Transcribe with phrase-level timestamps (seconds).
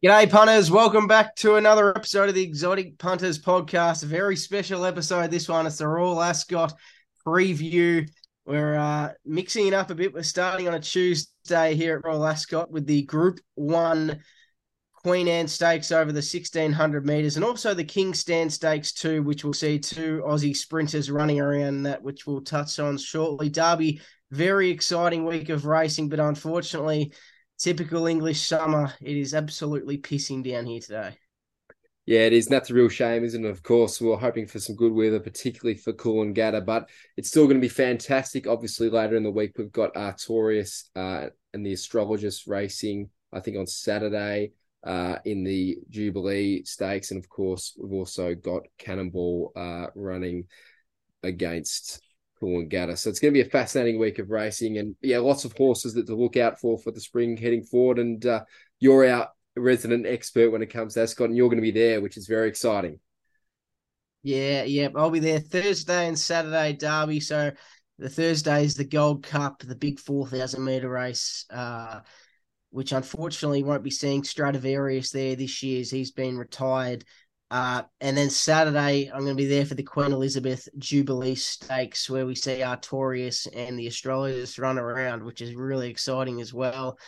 [0.00, 0.70] G'day, punters.
[0.70, 4.04] Welcome back to another episode of the Exotic Punters podcast.
[4.04, 5.32] Very special episode.
[5.32, 6.72] This one, it's the Royal Ascot
[7.26, 8.08] preview.
[8.46, 10.14] We're uh, mixing it up a bit.
[10.14, 14.20] We're starting on a Tuesday here at Royal Ascot with the Group 1
[15.02, 19.42] Queen Anne Stakes over the 1600 metres and also the King's Stand Stakes too, which
[19.42, 23.48] we'll see two Aussie sprinters running around that, which we'll touch on shortly.
[23.48, 27.12] Derby, very exciting week of racing, but unfortunately,
[27.58, 28.92] typical English summer.
[29.00, 31.18] It is absolutely pissing down here today.
[32.06, 32.46] Yeah, it is.
[32.46, 33.50] And that's a real shame, isn't it?
[33.50, 36.88] Of course, we are hoping for some good weather, particularly for Cool and Coolangatta, but
[37.18, 38.46] it's still going to be fantastic.
[38.46, 43.58] Obviously, later in the week, we've got Artorias uh, and the Astrologist racing, I think,
[43.58, 44.52] on Saturday
[44.84, 47.10] uh, in the Jubilee Stakes.
[47.10, 50.46] And of course, we've also got Cannonball uh, running
[51.22, 52.00] against
[52.40, 52.96] Coolangatta.
[52.96, 55.94] So it's going to be a fascinating week of racing, and yeah, lots of horses
[55.94, 57.98] that to look out for for the spring heading forward.
[57.98, 58.44] And uh,
[58.80, 62.00] you're our resident expert when it comes to Ascot, and you're going to be there,
[62.00, 63.00] which is very exciting.
[64.22, 67.20] Yeah, yeah, I'll be there Thursday and Saturday Derby.
[67.20, 67.52] So
[67.98, 71.46] the Thursday is the Gold Cup, the big four thousand meter race.
[71.50, 72.00] Uh,
[72.70, 77.04] which unfortunately won't be seeing Stradivarius there this year he's been retired.
[77.50, 82.10] Uh, and then Saturday, I'm going to be there for the Queen Elizabeth Jubilee Stakes,
[82.10, 86.98] where we see Artorias and the Astrologist run around, which is really exciting as well.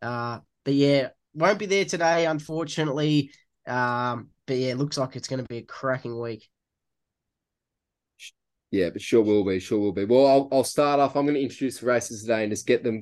[0.00, 3.32] Uh, but yeah, won't be there today, unfortunately.
[3.66, 6.48] Um, but yeah, looks like it's going to be a cracking week.
[8.70, 10.04] Yeah, but sure will be, sure will be.
[10.04, 11.16] Well, I'll, I'll start off.
[11.16, 13.00] I'm going to introduce the races today and just get them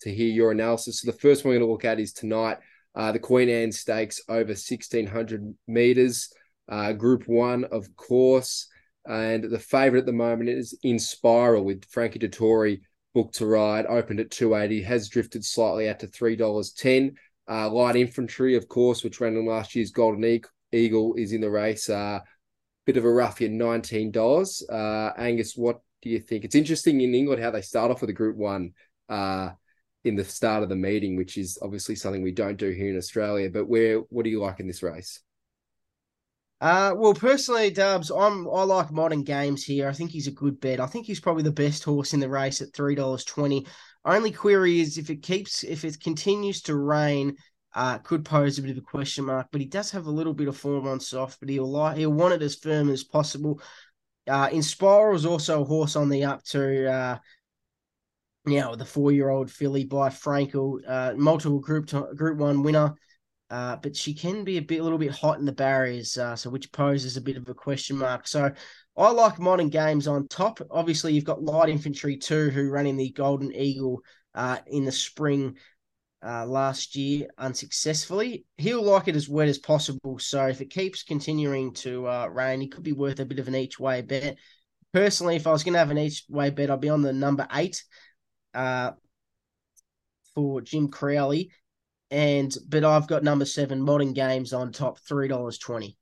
[0.00, 1.00] to hear your analysis.
[1.00, 2.58] So the first one we're going to look at is tonight
[2.94, 6.32] uh, the Queen Anne Stakes over 1600 meters,
[6.68, 8.68] uh, Group One, of course.
[9.06, 12.80] And the favourite at the moment is Inspiral with Frankie Dettori
[13.14, 17.14] booked to ride, opened at 280, has drifted slightly out to $3.10.
[17.48, 20.40] Uh, Light Infantry, of course, which ran in last year's Golden
[20.72, 21.88] Eagle, is in the race.
[21.88, 22.20] Uh,
[22.86, 24.62] bit of a roughie at $19.
[24.70, 26.44] Uh, Angus, what do you think?
[26.44, 28.72] It's interesting in England how they start off with a Group One.
[29.08, 29.50] Uh,
[30.04, 32.96] in the start of the meeting, which is obviously something we don't do here in
[32.96, 33.50] Australia.
[33.50, 35.20] But where what do you like in this race?
[36.60, 39.88] Uh, well, personally, Dubs, I'm I like modern games here.
[39.88, 40.80] I think he's a good bet.
[40.80, 43.66] I think he's probably the best horse in the race at three dollars twenty.
[44.04, 47.36] Only query is if it keeps if it continues to rain,
[47.74, 49.48] uh, could pose a bit of a question mark.
[49.50, 52.12] But he does have a little bit of form on soft, but he'll like he'll
[52.12, 53.60] want it as firm as possible.
[54.26, 57.18] Uh, Inspiral is also a horse on the up to uh,
[58.46, 62.94] you know, the four-year-old filly by Frankel, uh, multiple group to, group one winner,
[63.50, 66.36] uh, but she can be a bit a little bit hot in the barriers, uh,
[66.36, 68.26] so which poses a bit of a question mark.
[68.26, 68.50] So
[68.96, 70.60] I like modern games on top.
[70.70, 74.00] Obviously, you've got light infantry too, who ran in the Golden Eagle
[74.34, 75.56] uh, in the spring
[76.24, 78.44] uh, last year unsuccessfully.
[78.56, 80.18] He'll like it as wet as possible.
[80.18, 83.48] So if it keeps continuing to uh, rain, he could be worth a bit of
[83.48, 84.36] an each way bet.
[84.92, 87.12] Personally, if I was going to have an each way bet, I'd be on the
[87.12, 87.82] number eight
[88.54, 88.92] uh,
[90.34, 91.50] for Jim Crowley.
[92.10, 95.96] And but I've got number seven modern games on top, three dollars twenty.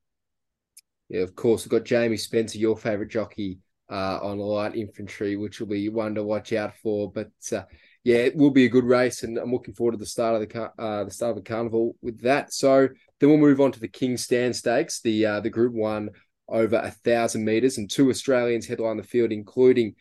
[1.08, 1.64] Yeah, of course.
[1.64, 3.58] We've got Jamie Spencer, your favourite jockey,
[3.90, 7.10] uh, on light infantry, which will be one to watch out for.
[7.10, 7.62] But uh,
[8.04, 10.48] yeah, it will be a good race, and I'm looking forward to the start of
[10.48, 12.52] the uh, the start of the carnival with that.
[12.52, 12.88] So
[13.20, 16.10] then we'll move on to the King's Stand Stakes, the uh, the Group One
[16.48, 19.94] over a thousand meters, and two Australians headline the field, including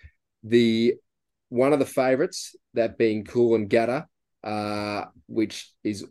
[0.44, 0.95] the
[1.51, 4.06] one of the favourites, that being Coolangatta,
[4.41, 6.06] uh, which is,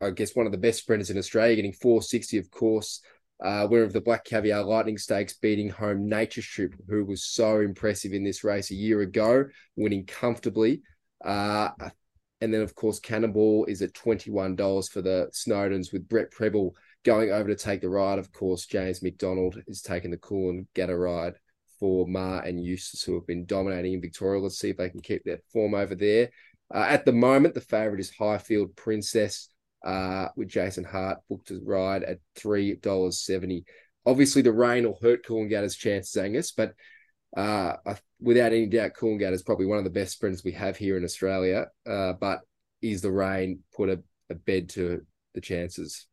[0.00, 3.00] I guess, one of the best sprinters in Australia, getting 460, of course.
[3.42, 7.60] Uh, winner of the Black Caviar Lightning Stakes, beating home Nature Strip, who was so
[7.60, 9.44] impressive in this race a year ago,
[9.76, 10.82] winning comfortably.
[11.24, 11.68] Uh,
[12.40, 16.74] and then, of course, Cannonball is at $21 for the Snowdens, with Brett Prebble
[17.04, 18.18] going over to take the ride.
[18.18, 21.34] Of course, James McDonald is taking the Coolangatta ride
[21.80, 24.40] for Maher and Eustace, who have been dominating in Victoria.
[24.40, 26.30] Let's see if they can keep that form over there.
[26.72, 29.48] Uh, at the moment, the favourite is Highfield Princess
[29.84, 33.64] uh, with Jason Hart booked to ride at $3.70.
[34.06, 36.74] Obviously, the rain will hurt Coolangatta's chances, Angus, but
[37.36, 37.74] uh,
[38.20, 41.04] without any doubt, Coolangatta is probably one of the best sprinters we have here in
[41.04, 41.66] Australia.
[41.86, 42.40] Uh, but
[42.82, 45.02] is the rain put a, a bed to
[45.34, 46.06] the chances?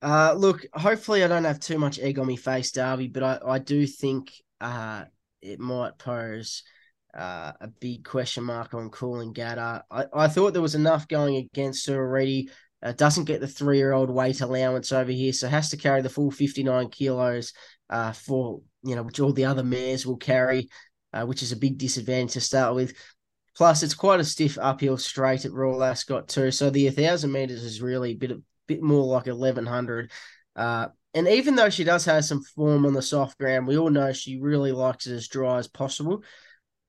[0.00, 3.38] Uh, look, hopefully I don't have too much egg on me face, Derby, but I,
[3.44, 5.04] I do think uh,
[5.42, 6.62] it might pose
[7.16, 9.82] uh, a big question mark on Coolangatta.
[9.90, 12.50] I, I thought there was enough going against her already.
[12.80, 16.00] Uh, doesn't get the three year old weight allowance over here, so has to carry
[16.00, 17.52] the full 59 kilos
[17.90, 20.68] uh, for, you know, which all the other mares will carry,
[21.12, 22.94] uh, which is a big disadvantage to start with.
[23.56, 26.52] Plus, it's quite a stiff uphill straight at Royal Ascot too.
[26.52, 30.12] So the 1,000 meters is really a bit, a bit more like 1,100.
[30.54, 33.90] Uh, and even though she does have some form on the soft ground, we all
[33.90, 36.22] know she really likes it as dry as possible.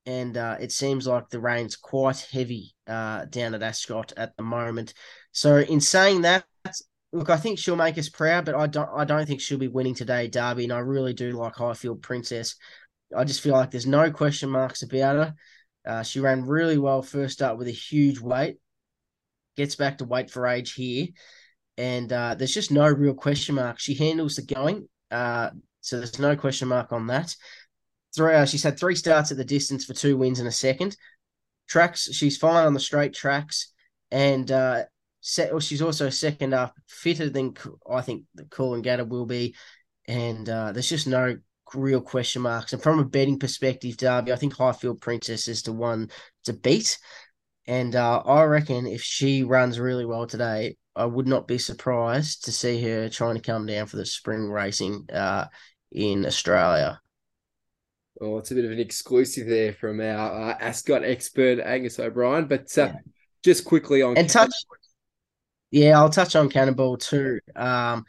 [0.05, 4.43] And uh, it seems like the rain's quite heavy uh, down at Ascot at the
[4.43, 4.93] moment.
[5.31, 6.45] So, in saying that,
[7.11, 8.89] look, I think she'll make us proud, but I don't.
[8.95, 10.63] I don't think she'll be winning today, Derby.
[10.63, 12.55] And I really do like Highfield Princess.
[13.15, 15.35] I just feel like there's no question marks about her.
[15.85, 18.57] Uh, she ran really well first up with a huge weight.
[19.57, 21.07] Gets back to weight for age here,
[21.79, 23.79] and uh, there's just no real question mark.
[23.79, 27.33] She handles the going, uh, so there's no question mark on that.
[28.13, 30.97] Three, uh, she's had three starts at the distance for two wins and a second.
[31.69, 33.71] Tracks, she's fine on the straight tracks,
[34.11, 34.83] and uh,
[35.21, 37.53] set, well, she's also second up, fitter than
[37.89, 39.55] I think the Coolangatta will be,
[40.05, 41.37] and uh, there's just no
[41.73, 42.73] real question marks.
[42.73, 46.09] And from a betting perspective, Derby, I think Highfield Princess is the one
[46.43, 46.97] to beat.
[47.69, 52.45] And uh, I reckon if she runs really well today, I would not be surprised
[52.45, 55.45] to see her trying to come down for the spring racing uh,
[55.91, 56.99] in Australia.
[58.15, 62.47] Well, it's a bit of an exclusive there from our uh, Ascot expert Angus O'Brien.
[62.47, 62.93] But uh, yeah.
[63.43, 64.49] just quickly on and touch.
[65.69, 67.39] Yeah, I'll touch on Cannonball too.
[67.55, 68.03] Um,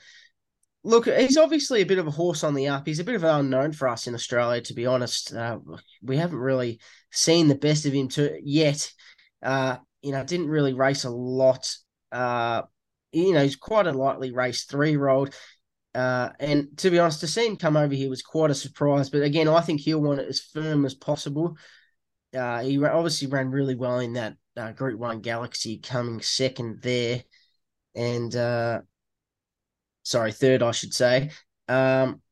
[0.82, 2.86] Look, he's obviously a bit of a horse on the up.
[2.86, 5.34] He's a bit of an unknown for us in Australia, to be honest.
[5.34, 5.58] Uh,
[6.02, 6.80] we haven't really
[7.10, 8.90] seen the best of him to yet.
[9.42, 11.74] Uh, you know, didn't really race a lot.
[12.12, 12.62] Uh,
[13.12, 15.34] you know, he's quite a lightly raced three year old.
[15.94, 19.10] Uh, and to be honest, to see him come over here was quite a surprise.
[19.10, 21.56] But again, I think he'll want it as firm as possible.
[22.36, 27.24] Uh, he obviously ran really well in that uh, Group One Galaxy, coming second there,
[27.96, 28.82] and uh,
[30.04, 31.30] sorry, third, I should say.
[31.66, 32.22] Um,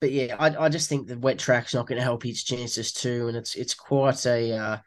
[0.00, 2.92] but yeah, I, I just think the wet track's not going to help his chances
[2.92, 4.82] too, and it's it's quite a.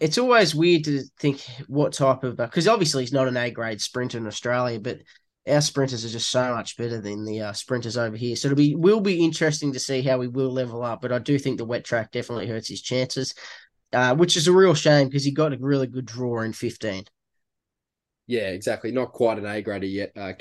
[0.00, 3.36] Uh, it's always weird to think what type of because uh, obviously he's not an
[3.36, 4.98] A grade sprinter in Australia, but
[5.48, 8.36] our sprinters are just so much better than the uh, sprinters over here.
[8.36, 11.02] So it'll be will be interesting to see how he will level up.
[11.02, 13.34] But I do think the wet track definitely hurts his chances,
[13.92, 17.04] uh, which is a real shame because he got a really good draw in fifteen.
[18.26, 18.92] Yeah, exactly.
[18.92, 20.12] Not quite an A grader yet.
[20.16, 20.32] Uh,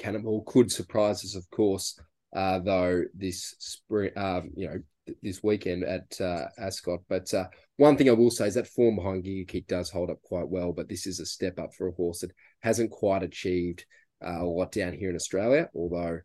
[0.46, 2.00] could surprise us, of course,
[2.36, 4.80] uh, though this spring, um, you know,
[5.22, 7.00] this weekend at uh, Ascot.
[7.08, 7.48] But uh,
[7.78, 10.50] one thing I will say is that form behind Giga Kick does hold up quite
[10.50, 10.72] well.
[10.72, 13.86] But this is a step up for a horse that hasn't quite achieved
[14.26, 16.20] uh, a lot down here in Australia, although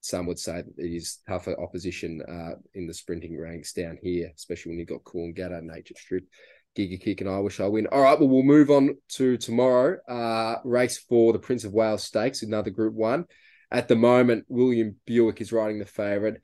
[0.00, 4.30] some would say that it is tougher opposition uh, in the sprinting ranks down here,
[4.36, 6.24] especially when you've got Coolangatta, Nature Strip,
[6.76, 7.86] Giga Kick and I wish I win.
[7.86, 9.96] All right, well, we'll move on to tomorrow.
[10.06, 13.24] Uh, race for the Prince of Wales Stakes, another Group One.
[13.70, 16.36] At the moment, William Buick is riding the favourite.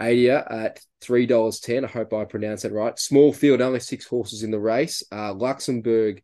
[0.00, 1.84] Adia at three dollars ten.
[1.84, 2.98] I hope I pronounced that right.
[2.98, 5.02] Small field, only six horses in the race.
[5.10, 6.22] Uh, Luxembourg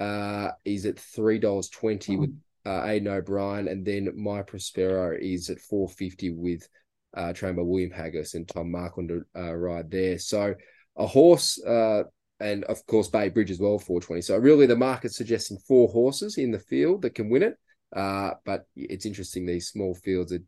[0.00, 2.34] uh, is at three dollars twenty with
[2.64, 6.68] uh, Aidan O'Brien, and then My Prospero is at four fifty with
[7.14, 10.18] uh, trained by William Haggas and Tom Marquand to uh, ride there.
[10.18, 10.54] So
[10.96, 12.04] a horse uh,
[12.40, 14.22] and of course Bay Bridge as well, 420.
[14.22, 17.58] So really, the market's suggesting four horses in the field that can win it.
[17.94, 20.42] Uh, but it's interesting; these small fields are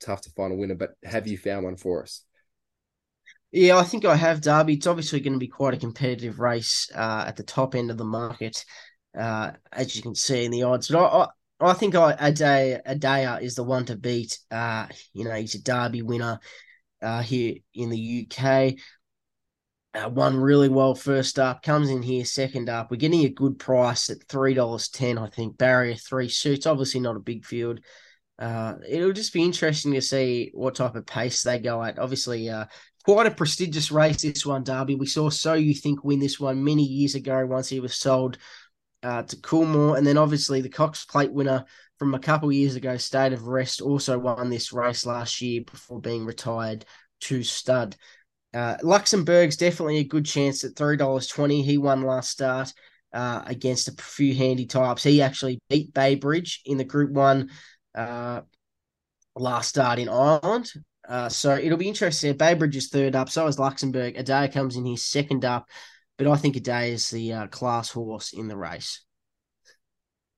[0.00, 0.74] tough to find a winner.
[0.74, 2.24] But have you found one for us?
[3.50, 4.74] Yeah, I think I have, Derby.
[4.74, 7.96] It's obviously going to be quite a competitive race uh, at the top end of
[7.96, 8.64] the market,
[9.18, 10.88] uh, as you can see in the odds.
[10.88, 14.38] But I, I, I think I, Adayar is the one to beat.
[14.50, 16.40] Uh, you know, he's a Derby winner
[17.00, 18.74] uh, here in the UK.
[19.94, 22.90] Uh, won really well first up, comes in here second up.
[22.90, 25.56] We're getting a good price at three dollars ten, I think.
[25.56, 27.80] Barrier three suits, obviously not a big field.
[28.38, 31.98] Uh, it'll just be interesting to see what type of pace they go at.
[31.98, 32.66] Obviously, uh,
[33.04, 34.94] quite a prestigious race this one, Derby.
[34.94, 38.38] We saw So You Think win this one many years ago once he was sold
[39.02, 41.64] uh, to Coolmore, and then obviously the Cox Plate winner
[41.98, 46.00] from a couple years ago, State of Rest, also won this race last year before
[46.00, 46.84] being retired
[47.22, 47.96] to stud.
[48.54, 51.62] Uh, Luxembourg's definitely a good chance at three dollars twenty.
[51.62, 52.72] He won last start
[53.12, 55.02] uh, against a few handy types.
[55.02, 57.50] He actually beat Bay Bridge in the Group One
[57.94, 58.42] uh,
[59.36, 60.72] last start in Ireland.
[61.08, 62.36] Uh, so it'll be interesting.
[62.36, 63.30] Baybridge is third up.
[63.30, 64.16] So is Luxembourg.
[64.16, 65.68] Adayar comes in here second up,
[66.16, 69.04] but I think Adayar is the uh, class horse in the race.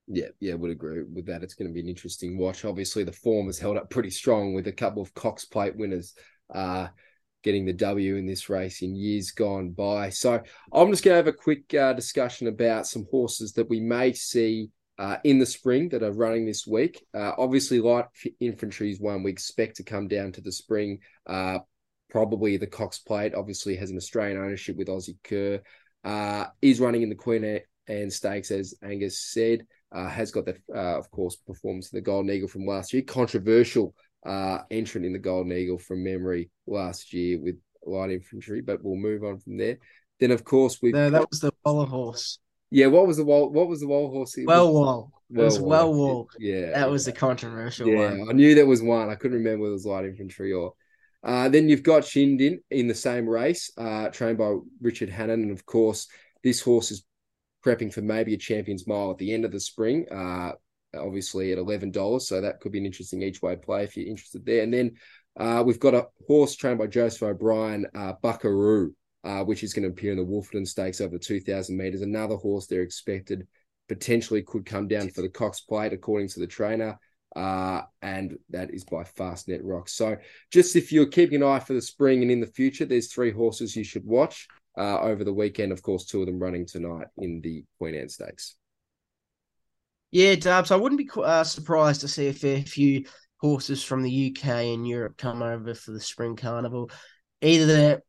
[0.06, 1.42] Yeah, yeah, would agree with that.
[1.42, 2.64] It's going to be an interesting watch.
[2.64, 6.14] Obviously, the form has held up pretty strong with a couple of Cox Plate winners.
[6.52, 6.88] Uh,
[7.42, 10.10] getting the W in this race in years gone by.
[10.10, 10.40] So
[10.72, 14.12] I'm just going to have a quick uh, discussion about some horses that we may
[14.12, 17.02] see uh, in the spring that are running this week.
[17.14, 18.04] Uh, obviously, light
[18.38, 20.98] infantry is one we expect to come down to the spring.
[21.26, 21.58] Uh,
[22.10, 25.62] probably the Cox Plate obviously has an Australian ownership with Aussie Kerr.
[26.04, 29.66] uh, is running in the Queen Anne Stakes, as Angus said.
[29.90, 33.02] Uh, has got the, uh, of course, performance of the Golden Eagle from last year.
[33.02, 33.94] Controversial
[34.70, 39.24] entrant in the Golden Eagle from memory last year with light infantry, but we'll move
[39.24, 39.78] on from there.
[40.20, 42.38] Then, of course, we no, that was the Waller horse.
[42.70, 43.50] Yeah, what was the wall?
[43.50, 44.36] What was the wall horse?
[44.44, 45.12] Well, wall.
[45.32, 46.28] It was well wall.
[46.38, 48.28] Yeah, that was the controversial yeah, one.
[48.28, 49.10] I knew there was one.
[49.10, 50.74] I couldn't remember whether it was light infantry or.
[51.22, 55.50] Uh, then you've got Chindit in the same race, uh, trained by Richard Hannon, and
[55.50, 56.08] of course,
[56.42, 57.04] this horse is
[57.62, 60.06] prepping for maybe a Champions Mile at the end of the spring.
[60.10, 60.52] Uh,
[60.98, 64.08] obviously at eleven dollars, so that could be an interesting each way play if you're
[64.08, 64.62] interested there.
[64.62, 64.92] And then
[65.38, 69.82] uh, we've got a horse trained by Joseph O'Brien, uh, Buckaroo uh, which is going
[69.82, 72.02] to appear in the Wolferton Stakes over 2,000 metres.
[72.02, 73.46] Another horse they're expected
[73.88, 76.98] potentially could come down for the Cox Plate, according to the trainer.
[77.36, 79.88] Uh, and that is by Fastnet Rock.
[79.88, 80.16] So,
[80.50, 83.30] just if you're keeping an eye for the spring and in the future, there's three
[83.30, 85.70] horses you should watch uh, over the weekend.
[85.70, 88.56] Of course, two of them running tonight in the Queen Anne Stakes.
[90.10, 93.04] Yeah, Dubs, I wouldn't be uh, surprised to see a fair few
[93.36, 96.90] horses from the UK and Europe come over for the spring carnival.
[97.42, 98.02] Either they're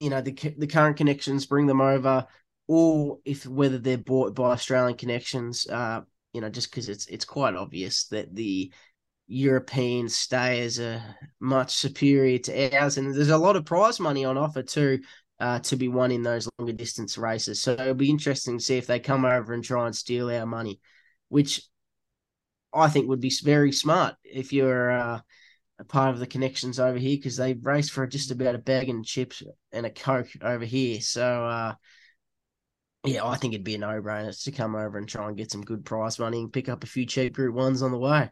[0.00, 2.26] you know the the current connections bring them over,
[2.68, 5.66] or if whether they're bought by Australian connections.
[5.66, 8.72] Uh, you know, just because it's it's quite obvious that the
[9.26, 11.02] European stayers are
[11.40, 15.00] much superior to ours, and there's a lot of prize money on offer too.
[15.38, 17.60] Uh, to be won in those longer distance races.
[17.60, 20.46] So it'll be interesting to see if they come over and try and steal our
[20.46, 20.80] money,
[21.28, 21.60] which
[22.72, 25.20] I think would be very smart if you're uh,
[25.78, 28.88] a part of the connections over here because they race for just about a bag
[28.88, 29.42] and chips
[29.72, 31.00] and a coke over here.
[31.00, 31.74] So uh,
[33.04, 35.50] yeah, I think it'd be a no brainer to come over and try and get
[35.50, 38.30] some good prize money and pick up a few cheap group ones on the way.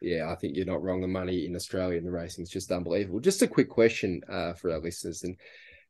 [0.00, 1.00] Yeah, I think you're not wrong.
[1.00, 3.18] The money in Australia in the racing is just unbelievable.
[3.20, 5.36] Just a quick question uh, for our listeners, and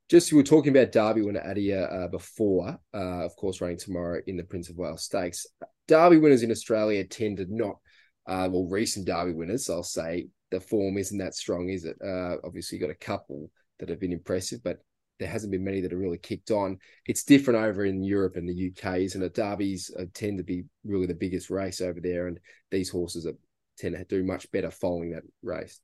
[0.09, 4.21] just we were talking about Derby winner Adia uh, before, uh, of course, running tomorrow
[4.27, 5.47] in the Prince of Wales Stakes.
[5.89, 7.79] Derby winners in Australia tend to not,
[8.27, 11.97] uh, well, recent Derby winners, I'll say, the form isn't that strong, is it?
[12.05, 14.79] Uh, obviously, you've got a couple that have been impressive, but
[15.19, 16.79] there hasn't been many that have really kicked on.
[17.07, 19.35] It's different over in Europe and the UK, isn't it?
[19.35, 22.39] Derbies uh, tend to be really the biggest race over there, and
[22.71, 23.37] these horses are,
[23.79, 25.81] tend to do much better following that race.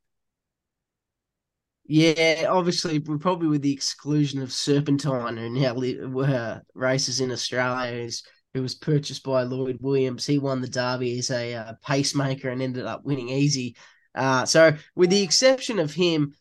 [1.85, 8.23] Yeah, obviously, probably with the exclusion of Serpentine and now uh, races in Australia, is
[8.55, 10.27] who was purchased by Lloyd Williams.
[10.27, 13.77] He won the Derby as a uh, pacemaker and ended up winning easy.
[14.15, 16.35] Uh, so with the exception of him,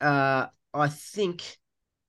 [0.00, 1.56] uh, I think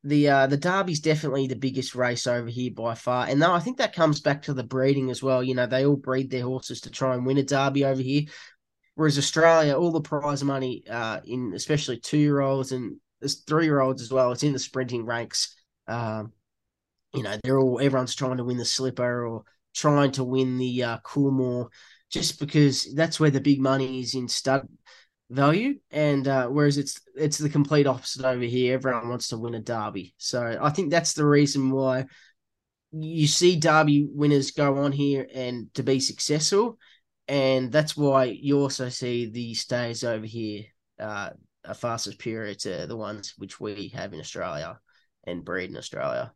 [0.04, 3.28] the uh, the Derby's definitely the biggest race over here by far.
[3.28, 5.44] And though I think that comes back to the breeding as well.
[5.44, 8.24] You know, they all breed their horses to try and win a Derby over here.
[8.96, 12.98] Whereas Australia, all the prize money uh, in especially two year olds and
[13.48, 15.56] three year olds as well, it's in the sprinting ranks.
[15.88, 16.34] Um,
[17.14, 20.84] you know, they're all everyone's trying to win the slipper or trying to win the
[20.84, 21.70] uh, Coolmore
[22.10, 24.68] just because that's where the big money is in stud
[25.30, 25.76] value.
[25.92, 28.74] And uh, whereas it's it's the complete opposite over here.
[28.74, 30.14] Everyone wants to win a derby.
[30.18, 32.06] So I think that's the reason why
[32.92, 36.78] you see derby winners go on here and to be successful.
[37.28, 40.64] And that's why you also see the stays over here
[41.00, 41.30] uh,
[41.66, 44.80] are far superior to the ones which we have in Australia
[45.26, 46.34] and breed in Australia.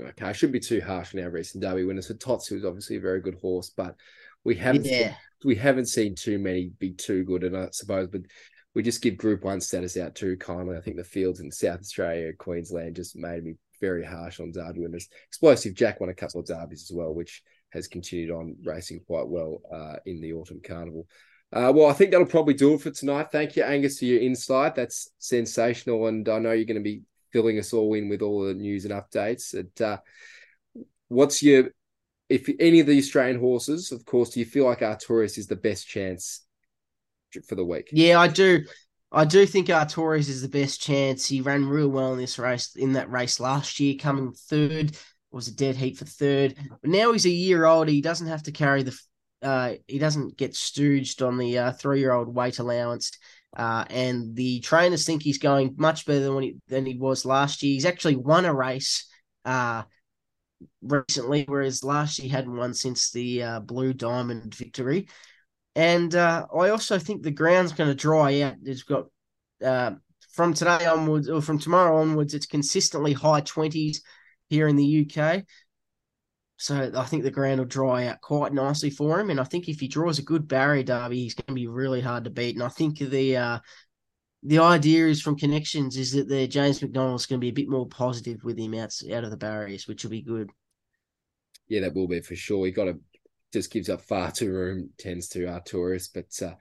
[0.00, 2.08] Okay, I shouldn't be too harsh on our recent Derby winners.
[2.08, 3.94] So Tots, who's obviously a very good horse, but
[4.44, 5.08] we haven't yeah.
[5.08, 8.22] seen, we haven't seen too many be too good, and I suppose, but
[8.74, 10.76] we just give Group One status out too kindly.
[10.76, 14.80] I think the fields in South Australia, Queensland, just made me very harsh on Derby
[14.80, 15.08] winners.
[15.28, 19.26] Explosive Jack won a couple of derbies as well, which has continued on racing quite
[19.26, 21.06] well uh, in the autumn carnival.
[21.52, 23.30] Uh, well, I think that'll probably do it for tonight.
[23.30, 24.74] Thank you, Angus, for your insight.
[24.74, 27.02] That's sensational, and I know you're going to be
[27.32, 29.54] filling us all in with all the news and updates.
[29.54, 29.98] And, uh,
[31.08, 31.70] what's your
[32.28, 35.56] if any of the Australian horses, of course, do you feel like Artorias is the
[35.56, 36.46] best chance
[37.46, 37.90] for the week?
[37.92, 38.64] Yeah, I do.
[39.10, 41.26] I do think Artorias is the best chance.
[41.26, 44.96] He ran real well in this race, in that race last year, coming third.
[45.30, 46.56] Was a dead heat for third.
[46.82, 47.88] But now he's a year old.
[47.88, 48.98] He doesn't have to carry the.
[49.40, 53.12] Uh, he doesn't get stooged on the uh, three-year-old weight allowance.
[53.56, 57.62] Uh, and the trainers think he's going much better than he, than he was last
[57.62, 57.74] year.
[57.74, 59.08] He's actually won a race
[59.44, 59.82] uh,
[60.82, 65.08] recently, whereas last year he hadn't won since the uh, Blue Diamond victory.
[65.74, 68.54] And uh, I also think the ground's going to dry out.
[68.62, 69.06] It's got
[69.64, 69.92] uh,
[70.32, 74.02] from today onwards, or from tomorrow onwards, it's consistently high twenties
[74.48, 75.44] here in the UK.
[76.62, 79.30] So I think the ground will dry out quite nicely for him.
[79.30, 82.00] And I think if he draws a good barrier derby, he's going to be really
[82.00, 82.54] hard to beat.
[82.54, 83.58] And I think the uh,
[84.44, 87.68] the idea is from connections is that the James McDonald's going to be a bit
[87.68, 90.50] more positive with him out out of the barriers, which will be good.
[91.66, 92.64] Yeah, that will be for sure.
[92.64, 92.96] He got a
[93.52, 96.54] just gives up far too room, tends to Artorias, but uh,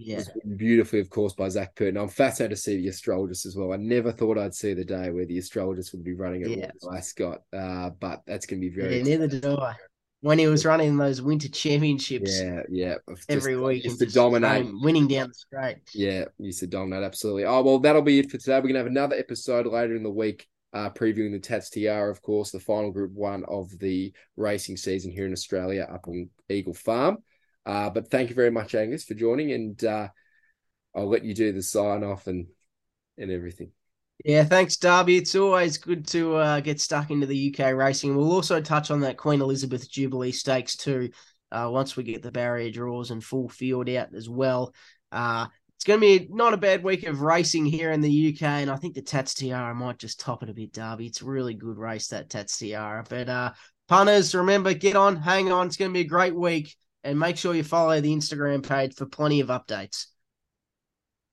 [0.00, 0.22] yeah,
[0.56, 1.96] beautifully, of course, by Zac Purton.
[1.96, 3.72] I'm fascinated to see the astrologist as well.
[3.72, 6.70] I never thought I'd see the day where the astrologist would be running at yeah.
[6.96, 8.98] Ascot, uh, but that's going to be very.
[8.98, 9.74] Yeah, neither did I.
[10.22, 12.94] When he was running those winter championships, yeah, yeah,
[13.28, 15.78] every just, week, used to dominate, winning down the straight.
[15.94, 17.46] Yeah, used to dominate absolutely.
[17.46, 18.56] Oh well, that'll be it for today.
[18.56, 22.22] We're gonna have another episode later in the week uh, previewing the Tats Tiara, of
[22.22, 26.74] course, the final Group One of the racing season here in Australia up on Eagle
[26.74, 27.18] Farm.
[27.66, 30.08] Uh, but thank you very much, Angus, for joining, and uh,
[30.94, 32.46] I'll let you do the sign off and
[33.18, 33.72] and everything.
[34.24, 35.16] Yeah, thanks, Darby.
[35.16, 38.14] It's always good to uh, get stuck into the UK racing.
[38.14, 41.10] We'll also touch on that Queen Elizabeth Jubilee Stakes too,
[41.50, 44.74] uh, once we get the barrier draws and full field out as well.
[45.10, 48.42] Uh, it's going to be not a bad week of racing here in the UK,
[48.42, 51.06] and I think the Tats Tiara might just top it a bit, Darby.
[51.06, 53.02] It's a really good race, that Tats Tiara.
[53.08, 53.52] But uh,
[53.88, 55.66] punters, remember, get on, hang on.
[55.66, 58.94] It's going to be a great week, and make sure you follow the Instagram page
[58.94, 60.06] for plenty of updates.